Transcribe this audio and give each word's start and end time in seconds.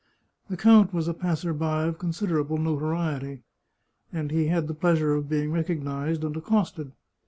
The 0.49 0.57
count 0.57 0.95
was 0.95 1.07
a 1.07 1.13
passer 1.13 1.53
by 1.53 1.83
of 1.83 1.99
considerable 1.99 2.57
notoriety, 2.57 3.43
and 4.11 4.31
he 4.31 4.47
had 4.47 4.67
the 4.67 4.73
pleasure 4.73 5.13
of 5.13 5.29
being 5.29 5.51
recognised 5.51 6.23
and 6.23 6.35
accosted. 6.35 6.93